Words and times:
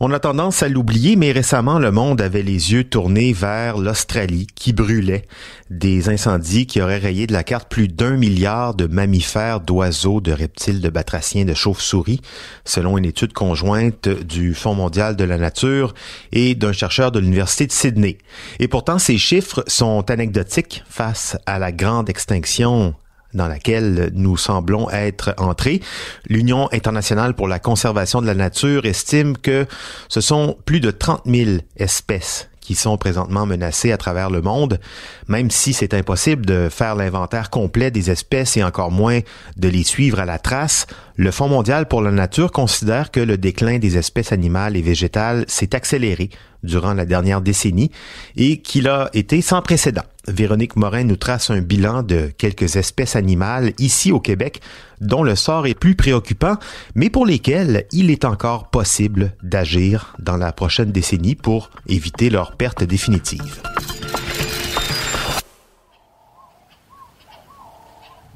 On 0.00 0.12
a 0.12 0.18
tendance 0.18 0.62
à 0.62 0.68
l'oublier, 0.68 1.16
mais 1.16 1.32
récemment, 1.32 1.78
le 1.78 1.90
monde 1.90 2.20
avait 2.20 2.42
les 2.42 2.72
yeux 2.72 2.84
tournés 2.84 3.32
vers 3.32 3.78
l'Australie 3.78 4.46
qui 4.54 4.72
brûlait. 4.72 5.26
Des 5.70 6.08
incendies 6.08 6.66
qui 6.66 6.80
auraient 6.80 6.98
rayé 6.98 7.26
de 7.26 7.32
la 7.32 7.44
carte 7.44 7.68
plus 7.68 7.88
d'un 7.88 8.16
milliard 8.16 8.74
de 8.74 8.86
mammifères, 8.86 9.60
d'oiseaux, 9.60 10.20
de 10.20 10.32
reptiles, 10.32 10.80
de 10.80 10.88
batraciens, 10.88 11.44
de 11.44 11.54
chauves-souris, 11.54 12.20
selon 12.64 12.98
une 12.98 13.04
étude 13.04 13.32
conjointe 13.32 14.08
du 14.08 14.54
Fonds 14.54 14.74
mondial 14.74 15.16
de 15.16 15.24
la 15.24 15.38
nature 15.38 15.94
et 16.32 16.54
d'un 16.54 16.72
chercheur 16.72 17.12
de 17.12 17.20
l'Université 17.20 17.66
de 17.66 17.72
Sydney. 17.72 18.18
Et 18.58 18.68
pourtant, 18.68 18.98
ces 18.98 19.18
chiffres 19.18 19.64
sont 19.66 20.10
anecdotiques 20.10 20.82
face 20.88 21.36
à 21.46 21.58
la 21.58 21.72
grande 21.72 22.08
extinction 22.08 22.94
dans 23.34 23.48
laquelle 23.48 24.10
nous 24.14 24.36
semblons 24.36 24.90
être 24.90 25.34
entrés. 25.38 25.80
L'Union 26.28 26.68
internationale 26.72 27.34
pour 27.34 27.48
la 27.48 27.58
conservation 27.58 28.20
de 28.20 28.26
la 28.26 28.34
nature 28.34 28.86
estime 28.86 29.36
que 29.36 29.66
ce 30.08 30.20
sont 30.20 30.56
plus 30.64 30.80
de 30.80 30.90
30 30.90 31.22
000 31.26 31.50
espèces 31.76 32.50
qui 32.70 32.76
sont 32.76 32.98
présentement 32.98 33.46
menacées 33.46 33.90
à 33.90 33.96
travers 33.96 34.30
le 34.30 34.42
monde, 34.42 34.78
même 35.26 35.50
si 35.50 35.72
c'est 35.72 35.92
impossible 35.92 36.46
de 36.46 36.68
faire 36.70 36.94
l'inventaire 36.94 37.50
complet 37.50 37.90
des 37.90 38.12
espèces 38.12 38.56
et 38.56 38.62
encore 38.62 38.92
moins 38.92 39.18
de 39.56 39.68
les 39.68 39.82
suivre 39.82 40.20
à 40.20 40.24
la 40.24 40.38
trace, 40.38 40.86
le 41.16 41.32
Fonds 41.32 41.48
mondial 41.48 41.88
pour 41.88 42.00
la 42.00 42.12
nature 42.12 42.52
considère 42.52 43.10
que 43.10 43.18
le 43.18 43.36
déclin 43.36 43.78
des 43.78 43.98
espèces 43.98 44.30
animales 44.30 44.76
et 44.76 44.82
végétales 44.82 45.44
s'est 45.48 45.74
accéléré 45.74 46.30
durant 46.62 46.94
la 46.94 47.06
dernière 47.06 47.40
décennie 47.40 47.90
et 48.36 48.58
qu'il 48.58 48.86
a 48.86 49.10
été 49.14 49.42
sans 49.42 49.62
précédent. 49.62 50.04
Véronique 50.28 50.76
Morin 50.76 51.04
nous 51.04 51.16
trace 51.16 51.50
un 51.50 51.60
bilan 51.60 52.02
de 52.02 52.30
quelques 52.36 52.76
espèces 52.76 53.16
animales 53.16 53.72
ici 53.78 54.12
au 54.12 54.20
Québec 54.20 54.60
dont 55.00 55.22
le 55.22 55.34
sort 55.34 55.66
est 55.66 55.74
plus 55.74 55.94
préoccupant, 55.94 56.56
mais 56.94 57.08
pour 57.08 57.24
lesquelles 57.24 57.86
il 57.90 58.10
est 58.10 58.24
encore 58.24 58.68
possible 58.68 59.32
d'agir 59.42 60.14
dans 60.18 60.36
la 60.36 60.52
prochaine 60.52 60.92
décennie 60.92 61.34
pour 61.34 61.70
éviter 61.88 62.28
leur 62.28 62.56
perte 62.56 62.84
définitive. 62.84 63.62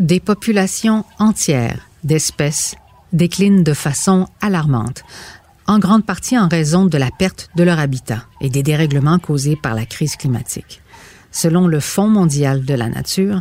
Des 0.01 0.21
populations 0.21 1.05
entières 1.19 1.89
d'espèces 2.03 2.75
déclinent 3.13 3.63
de 3.63 3.75
façon 3.75 4.27
alarmante, 4.41 5.05
en 5.67 5.79
grande 5.79 6.05
partie 6.05 6.39
en 6.39 6.49
raison 6.49 6.87
de 6.87 6.99
la 6.99 7.11
perte 7.11 7.49
de 7.57 7.63
leur 7.63 7.79
habitat 7.79 8.25
et 8.41 8.51
des 8.51 8.63
dérèglements 8.63 9.19
causés 9.19 9.57
par 9.57 9.75
la 9.75 9.87
crise 9.87 10.17
climatique. 10.17 10.83
Selon 11.35 11.67
le 11.67 11.81
Fonds 11.81 12.09
mondial 12.09 12.65
de 12.65 12.75
la 12.75 12.89
nature, 12.89 13.41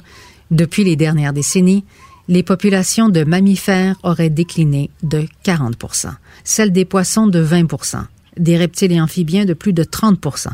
depuis 0.50 0.84
les 0.84 0.96
dernières 0.96 1.32
décennies, 1.32 1.86
les 2.28 2.42
populations 2.42 3.08
de 3.08 3.24
mammifères 3.24 3.98
auraient 4.02 4.32
décliné 4.32 4.90
de 5.04 5.28
40 5.44 5.76
celles 6.44 6.72
des 6.72 6.86
poissons 6.86 7.28
de 7.28 7.38
20 7.38 7.68
des 8.38 8.58
reptiles 8.58 8.94
et 8.94 9.00
amphibiens 9.00 9.46
de 9.46 9.54
plus 9.54 9.74
de 9.74 9.84
30 9.84 10.48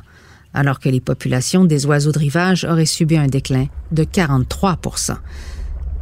alors 0.54 0.82
que 0.82 0.90
les 0.90 1.00
populations 1.00 1.64
des 1.64 1.86
oiseaux 1.86 2.12
de 2.12 2.20
rivage 2.20 2.66
auraient 2.66 2.86
subi 2.86 3.16
un 3.16 3.28
déclin 3.28 3.68
de 3.94 4.04
43 4.04 4.78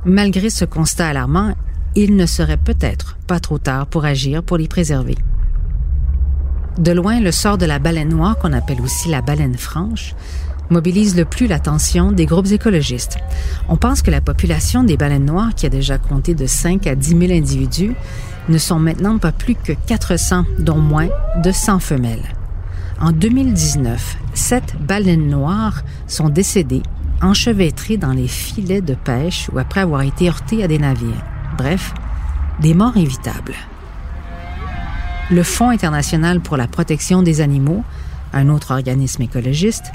Malgré 0.06 0.50
ce 0.50 0.66
constat 0.66 1.10
alarmant, 1.10 1.56
il 1.96 2.16
ne 2.16 2.26
serait 2.26 2.58
peut-être 2.58 3.16
pas 3.28 3.40
trop 3.40 3.60
tard 3.60 3.86
pour 3.86 4.06
agir 4.06 4.42
pour 4.42 4.58
les 4.58 4.68
préserver. 4.68 5.16
De 6.80 6.92
loin, 6.92 7.20
le 7.20 7.32
sort 7.32 7.58
de 7.58 7.66
la 7.66 7.80
baleine 7.80 8.10
noire, 8.10 8.38
qu'on 8.38 8.54
appelle 8.54 8.82
aussi 8.82 9.10
la 9.10 9.22
baleine 9.22 9.58
franche, 9.58 10.16
mobilise 10.70 11.16
le 11.16 11.26
plus 11.26 11.48
l'attention 11.48 12.12
des 12.12 12.26
groupes 12.26 12.52
écologistes. 12.52 13.18
On 13.70 13.78
pense 13.78 14.02
que 14.02 14.12
la 14.12 14.22
population 14.22 14.84
des 14.84 14.98
baleines 14.98 15.26
noires, 15.26 15.56
qui 15.56 15.66
a 15.66 15.70
déjà 15.70 15.98
compté 15.98 16.34
de 16.34 16.46
5 16.46 16.88
à 16.88 16.96
10 16.96 17.10
000 17.10 17.32
individus, 17.32 17.96
ne 18.50 18.58
sont 18.58 18.80
maintenant 18.80 19.18
pas 19.18 19.32
plus 19.32 19.56
que 19.56 19.74
400, 19.74 20.46
dont 20.60 20.78
moins 20.78 21.10
de 21.44 21.52
100 21.52 21.80
femelles. 21.80 22.34
En 23.00 23.12
2019, 23.12 24.18
sept 24.34 24.76
baleines 24.80 25.28
noires 25.28 25.84
sont 26.08 26.30
décédées, 26.30 26.84
enchevêtrées 27.22 27.98
dans 27.98 28.14
les 28.14 28.28
filets 28.28 28.82
de 28.82 28.96
pêche 28.96 29.50
ou 29.54 29.60
après 29.60 29.82
avoir 29.82 30.02
été 30.02 30.30
heurtées 30.30 30.64
à 30.64 30.68
des 30.68 30.80
navires. 30.80 31.24
Bref, 31.58 31.94
des 32.60 32.74
morts 32.74 32.98
évitables. 32.98 33.56
Le 35.30 35.44
Fonds 35.44 35.70
international 35.70 36.40
pour 36.40 36.58
la 36.58 36.68
protection 36.68 37.22
des 37.22 37.42
animaux, 37.42 37.84
un 38.34 38.50
autre 38.50 38.72
organisme 38.72 39.24
écologiste, 39.24 39.92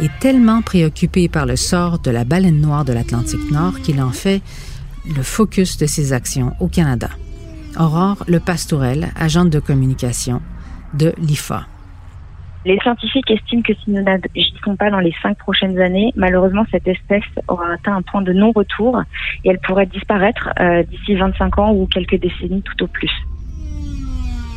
est 0.00 0.18
tellement 0.18 0.62
préoccupé 0.62 1.28
par 1.28 1.46
le 1.46 1.56
sort 1.56 1.98
de 1.98 2.10
la 2.10 2.24
baleine 2.24 2.60
noire 2.60 2.84
de 2.84 2.92
l'Atlantique 2.92 3.50
Nord 3.50 3.80
qu'il 3.80 4.02
en 4.02 4.10
fait 4.10 4.40
le 5.06 5.22
focus 5.22 5.76
de 5.78 5.86
ses 5.86 6.12
actions 6.12 6.52
au 6.60 6.68
Canada. 6.68 7.10
Aurore 7.78 8.24
Le 8.26 8.40
Pastourel, 8.40 9.08
agente 9.16 9.50
de 9.50 9.60
communication 9.60 10.40
de 10.94 11.12
l'IFA. 11.18 11.66
Les 12.64 12.78
scientifiques 12.80 13.30
estiment 13.30 13.62
que 13.62 13.72
si 13.72 13.90
nous 13.90 14.02
n'agissons 14.02 14.76
pas 14.76 14.90
dans 14.90 14.98
les 14.98 15.14
cinq 15.22 15.38
prochaines 15.38 15.80
années, 15.80 16.12
malheureusement, 16.14 16.66
cette 16.70 16.86
espèce 16.86 17.24
aura 17.48 17.72
atteint 17.72 17.96
un 17.96 18.02
point 18.02 18.20
de 18.22 18.32
non-retour 18.32 19.02
et 19.44 19.50
elle 19.50 19.60
pourrait 19.60 19.86
disparaître 19.86 20.50
euh, 20.60 20.82
d'ici 20.82 21.14
25 21.14 21.58
ans 21.58 21.72
ou 21.72 21.86
quelques 21.86 22.16
décennies 22.16 22.62
tout 22.62 22.84
au 22.84 22.86
plus. 22.86 23.10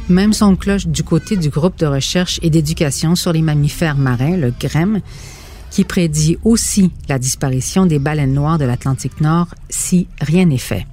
Même 0.09 0.34
son 0.34 0.58
cloche 0.58 0.86
du 0.86 1.02
côté 1.02 1.38
du 1.38 1.50
groupe 1.50 1.80
de 1.80 1.86
recherche 1.86 2.38
et 2.44 2.50
d'éducation 2.50 3.16
sur 3.16 3.31
les 3.31 3.41
mammifères 3.41 3.96
marins, 3.96 4.36
le 4.36 4.52
GREM, 4.52 5.00
qui 5.72 5.86
prédit 5.86 6.38
aussi 6.44 6.91
la 7.08 7.18
disparition 7.18 7.86
des 7.86 8.00
baleines 8.00 8.34
noires 8.34 8.58
de 8.58 8.66
l'Atlantique 8.66 9.22
Nord 9.22 9.47
si 9.69 10.09
rien 10.19 10.46
n'est 10.46 10.58
fait. 10.58 10.86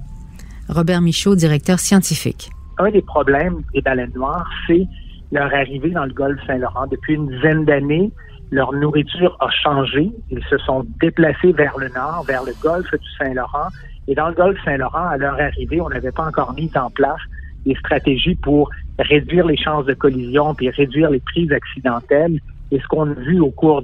Robert 0.69 1.01
Michaud, 1.01 1.35
directeur 1.35 1.79
scientifique. 1.79 2.51
Un 2.77 2.89
des 2.89 3.01
problèmes 3.01 3.61
des 3.73 3.81
baleines 3.81 4.13
noires, 4.15 4.49
c'est 4.65 4.87
leur 5.33 5.53
arrivée 5.53 5.89
dans 5.89 6.05
le 6.05 6.13
golfe 6.13 6.39
Saint-Laurent. 6.47 6.87
Depuis 6.87 7.15
une 7.15 7.27
dizaine 7.27 7.65
d'années, 7.65 8.11
leur 8.49 8.71
nourriture 8.71 9.35
a 9.41 9.49
changé. 9.49 10.09
Ils 10.29 10.43
se 10.49 10.57
sont 10.59 10.85
déplacés 11.01 11.51
vers 11.51 11.77
le 11.77 11.89
nord, 11.89 12.23
vers 12.25 12.45
le 12.45 12.53
golfe 12.63 12.91
du 12.91 13.09
Saint-Laurent. 13.19 13.67
Et 14.07 14.15
dans 14.15 14.29
le 14.29 14.35
golfe 14.35 14.57
Saint-Laurent, 14.63 15.05
à 15.05 15.17
leur 15.17 15.33
arrivée, 15.33 15.81
on 15.81 15.89
n'avait 15.89 16.13
pas 16.13 16.25
encore 16.25 16.53
mis 16.53 16.71
en 16.75 16.89
place 16.89 17.19
des 17.65 17.75
stratégies 17.75 18.35
pour 18.35 18.69
réduire 18.99 19.45
les 19.45 19.57
chances 19.57 19.85
de 19.85 19.93
collision 19.93 20.53
puis 20.53 20.69
réduire 20.69 21.09
les 21.09 21.19
prises 21.19 21.51
accidentelles. 21.51 22.39
Et 22.71 22.79
ce 22.79 22.87
qu'on 22.87 23.09
a 23.09 23.13
vu 23.13 23.39
au 23.39 23.51
cours 23.51 23.83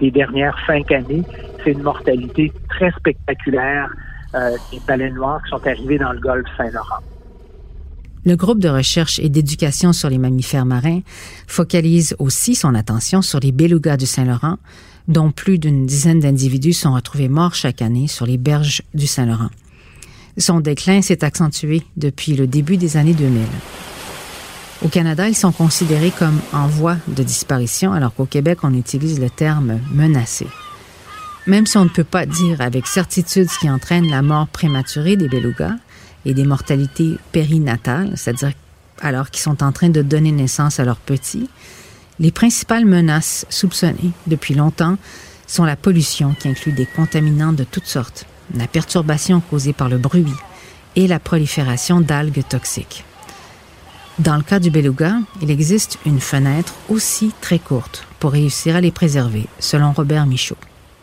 des 0.00 0.10
dernières 0.10 0.56
cinq 0.66 0.92
années, 0.92 1.22
c'est 1.64 1.72
une 1.72 1.82
mortalité 1.82 2.52
très 2.68 2.90
spectaculaire 2.92 3.90
euh, 4.34 4.50
des 4.70 4.80
baleines 4.86 5.14
noires 5.14 5.42
qui 5.44 5.50
sont 5.50 5.66
arrivées 5.66 5.98
dans 5.98 6.12
le 6.12 6.20
golfe 6.20 6.46
Saint-Laurent. 6.56 7.00
Le 8.26 8.34
groupe 8.34 8.58
de 8.58 8.68
recherche 8.68 9.20
et 9.20 9.28
d'éducation 9.28 9.92
sur 9.92 10.10
les 10.10 10.18
mammifères 10.18 10.66
marins 10.66 11.00
focalise 11.46 12.16
aussi 12.18 12.56
son 12.56 12.74
attention 12.74 13.22
sur 13.22 13.38
les 13.38 13.52
belugas 13.52 13.96
du 13.96 14.04
Saint-Laurent, 14.04 14.56
dont 15.06 15.30
plus 15.30 15.58
d'une 15.58 15.86
dizaine 15.86 16.18
d'individus 16.18 16.72
sont 16.72 16.92
retrouvés 16.92 17.28
morts 17.28 17.54
chaque 17.54 17.82
année 17.82 18.08
sur 18.08 18.26
les 18.26 18.36
berges 18.36 18.82
du 18.94 19.06
Saint-Laurent. 19.06 19.50
Son 20.38 20.60
déclin 20.60 21.02
s'est 21.02 21.24
accentué 21.24 21.82
depuis 21.96 22.34
le 22.34 22.46
début 22.46 22.76
des 22.76 22.96
années 22.96 23.14
2000. 23.14 23.42
Au 24.82 24.88
Canada, 24.88 25.28
ils 25.28 25.34
sont 25.34 25.52
considérés 25.52 26.12
comme 26.16 26.38
en 26.52 26.66
voie 26.66 26.96
de 27.08 27.22
disparition, 27.22 27.92
alors 27.92 28.14
qu'au 28.14 28.26
Québec, 28.26 28.58
on 28.62 28.74
utilise 28.74 29.18
le 29.18 29.30
terme 29.30 29.80
menacé. 29.92 30.46
Même 31.46 31.66
si 31.66 31.78
on 31.78 31.84
ne 31.84 31.90
peut 31.90 32.04
pas 32.04 32.26
dire 32.26 32.60
avec 32.60 32.86
certitude 32.86 33.48
ce 33.50 33.58
qui 33.58 33.70
entraîne 33.70 34.10
la 34.10 34.20
mort 34.20 34.48
prématurée 34.48 35.16
des 35.16 35.28
belugas, 35.28 35.76
et 36.26 36.34
des 36.34 36.44
mortalités 36.44 37.16
périnatales, 37.32 38.12
c'est-à-dire 38.16 38.52
alors 39.00 39.30
qu'ils 39.30 39.42
sont 39.42 39.62
en 39.62 39.72
train 39.72 39.88
de 39.88 40.02
donner 40.02 40.32
naissance 40.32 40.80
à 40.80 40.84
leurs 40.84 40.98
petits, 40.98 41.48
les 42.18 42.32
principales 42.32 42.84
menaces 42.84 43.46
soupçonnées 43.48 44.10
depuis 44.26 44.54
longtemps 44.54 44.98
sont 45.46 45.64
la 45.64 45.76
pollution 45.76 46.34
qui 46.34 46.48
inclut 46.48 46.72
des 46.72 46.86
contaminants 46.86 47.52
de 47.52 47.62
toutes 47.62 47.86
sortes, 47.86 48.26
la 48.54 48.66
perturbation 48.66 49.40
causée 49.40 49.72
par 49.72 49.88
le 49.88 49.98
bruit 49.98 50.26
et 50.94 51.06
la 51.06 51.18
prolifération 51.18 52.00
d'algues 52.00 52.42
toxiques. 52.48 53.04
Dans 54.18 54.36
le 54.36 54.42
cas 54.42 54.58
du 54.58 54.70
beluga, 54.70 55.16
il 55.42 55.50
existe 55.50 55.98
une 56.06 56.20
fenêtre 56.20 56.74
aussi 56.88 57.34
très 57.42 57.58
courte 57.58 58.06
pour 58.18 58.32
réussir 58.32 58.76
à 58.76 58.80
les 58.80 58.90
préserver, 58.90 59.46
selon 59.58 59.92
Robert 59.92 60.26
Michaud. 60.26 60.56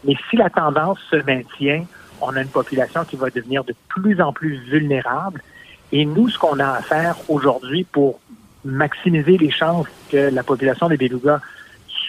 Mais 0.04 0.16
si 0.30 0.38
la 0.38 0.50
tendance 0.50 0.98
se 1.12 1.18
maintient, 1.18 1.86
on 2.22 2.36
a 2.36 2.42
une 2.42 2.48
population 2.48 3.04
qui 3.04 3.16
va 3.16 3.30
devenir 3.30 3.64
de 3.64 3.76
plus 3.88 4.20
en 4.20 4.34
plus 4.34 4.58
vulnérable. 4.70 5.42
Et 5.92 6.06
nous, 6.06 6.30
ce 6.30 6.40
qu'on 6.40 6.60
a 6.60 6.70
à 6.70 6.82
faire 6.82 7.16
aujourd'hui 7.30 7.84
pour 7.84 8.20
maximiser 8.66 9.38
les 9.38 9.52
chances 9.52 9.88
que 10.10 10.32
la 10.34 10.42
population 10.42 10.88
des 10.88 10.98
belugas 10.98 11.40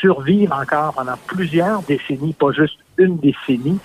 survive 0.01 0.53
encore 0.53 0.95
pendant 0.95 1.17
plusieurs 1.27 1.83
décennies, 1.83 2.33
pas 2.33 2.53
juste 2.53 2.79
une 2.99 3.19
décennie, 3.19 3.79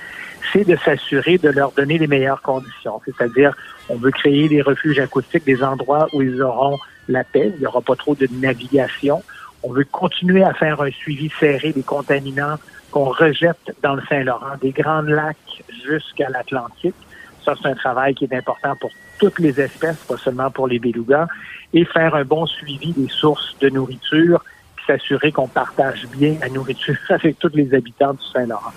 c'est 0.51 0.67
de 0.67 0.75
s'assurer 0.77 1.37
de 1.37 1.49
leur 1.49 1.71
donner 1.71 1.97
les 1.97 2.07
meilleures 2.07 2.41
conditions. 2.41 3.01
C'est-à-dire, 3.05 3.55
on 3.89 3.95
veut 3.95 4.11
créer 4.11 4.47
des 4.49 4.61
refuges 4.61 4.99
acoustiques, 4.99 5.45
des 5.45 5.63
endroits 5.63 6.07
où 6.13 6.21
ils 6.21 6.41
auront 6.41 6.77
la 7.07 7.23
paix, 7.23 7.51
il 7.53 7.59
n'y 7.59 7.65
aura 7.65 7.81
pas 7.81 7.95
trop 7.95 8.15
de 8.15 8.27
navigation, 8.31 9.21
On 9.61 9.73
veut 9.73 9.83
continuer 9.83 10.43
à 10.43 10.53
faire 10.53 10.79
un 10.81 10.91
suivi 10.91 11.29
serré 11.37 11.73
des 11.73 11.83
contaminants 11.83 12.55
qu'on 12.91 13.09
rejette 13.09 13.75
dans 13.83 13.95
le 13.95 14.01
Saint-Laurent, 14.07 14.55
des 14.61 14.71
grands 14.71 15.01
lacs 15.01 15.63
jusqu'à 15.85 16.29
l'Atlantique. 16.29 16.95
Ça, 17.43 17.55
c'est 17.61 17.67
un 17.67 17.75
travail 17.75 18.15
qui 18.15 18.23
est 18.25 18.33
important 18.33 18.75
pour 18.79 18.91
toutes 19.19 19.39
les 19.39 19.59
espèces, 19.59 19.97
pas 20.07 20.17
seulement 20.17 20.49
pour 20.49 20.67
les 20.67 20.79
belugas, 20.79 21.27
et 21.73 21.83
faire 21.83 22.15
un 22.15 22.23
bon 22.23 22.45
suivi 22.45 22.93
des 22.93 23.09
sources 23.09 23.55
de 23.59 23.69
nourriture, 23.69 24.43
s'assurer 24.87 25.31
qu'on 25.31 25.47
partage 25.47 26.07
bien 26.07 26.35
la 26.39 26.49
nourriture 26.49 26.95
avec 27.09 27.37
tous 27.39 27.51
les 27.53 27.73
habitants 27.73 28.13
du 28.13 28.23
Saint-Laurent. 28.33 28.73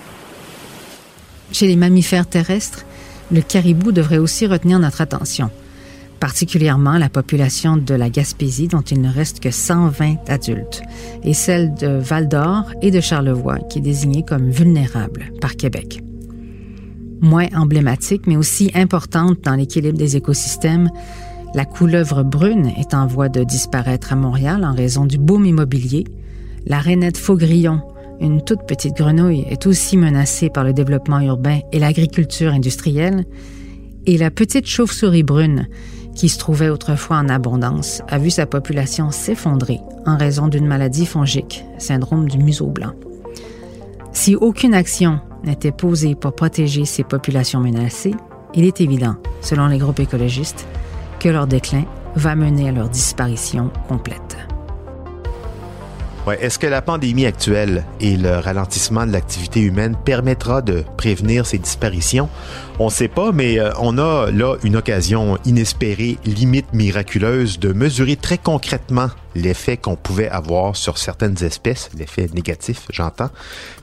Chez 1.52 1.66
les 1.66 1.76
mammifères 1.76 2.26
terrestres, 2.26 2.86
le 3.30 3.42
caribou 3.42 3.92
devrait 3.92 4.18
aussi 4.18 4.46
retenir 4.46 4.78
notre 4.78 5.02
attention, 5.02 5.50
particulièrement 6.18 6.96
la 6.96 7.10
population 7.10 7.76
de 7.76 7.94
la 7.94 8.08
Gaspésie 8.08 8.68
dont 8.68 8.80
il 8.80 9.02
ne 9.02 9.12
reste 9.12 9.40
que 9.40 9.50
120 9.50 10.30
adultes, 10.30 10.82
et 11.22 11.34
celle 11.34 11.74
de 11.74 11.98
Val-d'Or 11.98 12.72
et 12.80 12.90
de 12.90 13.00
Charlevoix 13.00 13.58
qui 13.58 13.78
est 13.78 13.82
désignée 13.82 14.24
comme 14.24 14.50
vulnérable 14.50 15.30
par 15.42 15.56
Québec. 15.56 16.02
Moins 17.20 17.48
emblématique, 17.54 18.26
mais 18.26 18.36
aussi 18.36 18.70
importante 18.74 19.42
dans 19.42 19.54
l'équilibre 19.54 19.98
des 19.98 20.16
écosystèmes, 20.16 20.90
la 21.54 21.66
couleuvre 21.66 22.22
brune 22.22 22.72
est 22.78 22.94
en 22.94 23.06
voie 23.06 23.28
de 23.28 23.44
disparaître 23.44 24.14
à 24.14 24.16
Montréal 24.16 24.64
en 24.64 24.74
raison 24.74 25.04
du 25.04 25.18
boom 25.18 25.44
immobilier. 25.44 26.04
La 26.66 26.78
rainette 26.78 27.18
faugrillon, 27.18 27.82
une 28.20 28.42
toute 28.42 28.66
petite 28.66 28.96
grenouille, 28.96 29.44
est 29.48 29.66
aussi 29.66 29.96
menacée 29.96 30.50
par 30.50 30.64
le 30.64 30.72
développement 30.72 31.20
urbain 31.20 31.60
et 31.72 31.78
l'agriculture 31.78 32.52
industrielle. 32.52 33.24
Et 34.06 34.18
la 34.18 34.30
petite 34.30 34.66
chauve-souris 34.66 35.22
brune, 35.22 35.68
qui 36.14 36.28
se 36.28 36.38
trouvait 36.38 36.68
autrefois 36.68 37.18
en 37.18 37.28
abondance, 37.28 38.02
a 38.08 38.18
vu 38.18 38.30
sa 38.30 38.46
population 38.46 39.10
s'effondrer 39.10 39.80
en 40.06 40.16
raison 40.16 40.48
d'une 40.48 40.66
maladie 40.66 41.06
fongique, 41.06 41.64
syndrome 41.78 42.28
du 42.28 42.38
museau 42.38 42.66
blanc. 42.66 42.92
Si 44.12 44.36
aucune 44.36 44.74
action 44.74 45.20
n'était 45.42 45.72
posée 45.72 46.14
pour 46.14 46.34
protéger 46.34 46.84
ces 46.84 47.04
populations 47.04 47.60
menacées, 47.60 48.14
il 48.54 48.64
est 48.64 48.80
évident, 48.80 49.16
selon 49.40 49.66
les 49.68 49.78
groupes 49.78 50.00
écologistes, 50.00 50.66
que 51.18 51.28
leur 51.28 51.46
déclin 51.46 51.84
va 52.14 52.34
mener 52.34 52.68
à 52.68 52.72
leur 52.72 52.88
disparition 52.88 53.70
complète. 53.88 54.36
Est-ce 56.30 56.58
que 56.58 56.66
la 56.68 56.82
pandémie 56.82 57.26
actuelle 57.26 57.84
et 58.00 58.16
le 58.16 58.38
ralentissement 58.38 59.06
de 59.06 59.12
l'activité 59.12 59.60
humaine 59.60 59.96
permettra 60.04 60.62
de 60.62 60.84
prévenir 60.96 61.46
ces 61.46 61.58
disparitions? 61.58 62.28
On 62.78 62.86
ne 62.86 62.90
sait 62.90 63.08
pas, 63.08 63.32
mais 63.32 63.58
euh, 63.58 63.70
on 63.78 63.98
a 63.98 64.30
là 64.30 64.56
une 64.62 64.76
occasion 64.76 65.36
inespérée, 65.44 66.18
limite 66.24 66.72
miraculeuse, 66.72 67.58
de 67.58 67.72
mesurer 67.72 68.16
très 68.16 68.38
concrètement 68.38 69.08
l'effet 69.34 69.76
qu'on 69.76 69.96
pouvait 69.96 70.28
avoir 70.28 70.76
sur 70.76 70.96
certaines 70.96 71.42
espèces, 71.42 71.90
l'effet 71.98 72.28
négatif, 72.34 72.86
j'entends, 72.90 73.30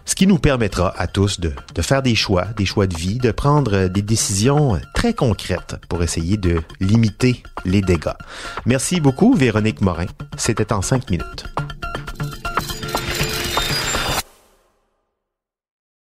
ce 0.06 0.16
qui 0.16 0.26
nous 0.26 0.40
permettra 0.40 0.94
à 0.98 1.08
tous 1.08 1.40
de, 1.40 1.54
de 1.76 1.82
faire 1.82 2.02
des 2.02 2.16
choix, 2.16 2.46
des 2.58 2.66
choix 2.66 2.88
de 2.88 2.96
vie, 2.96 3.18
de 3.18 3.32
prendre 3.32 3.88
des 3.88 4.02
décisions 4.02 4.80
très 4.96 5.14
concrètes 5.14 5.76
pour 5.90 6.04
essayer 6.04 6.38
de 6.38 6.62
limiter 6.80 7.44
les 7.66 7.82
dégâts. 7.82 8.18
Merci 8.66 9.02
beaucoup, 9.02 9.34
Véronique 9.34 9.82
Morin. 9.82 10.08
C'était 10.38 10.72
en 10.74 10.82
cinq 10.82 11.10
minutes. 11.10 11.46